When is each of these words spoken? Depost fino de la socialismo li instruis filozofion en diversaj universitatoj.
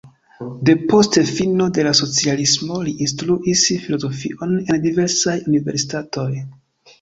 Depost 0.67 1.17
fino 1.31 1.67
de 1.77 1.85
la 1.87 1.91
socialismo 1.99 2.79
li 2.87 2.95
instruis 3.09 3.67
filozofion 3.85 4.57
en 4.63 4.81
diversaj 4.87 5.37
universitatoj. 5.53 6.29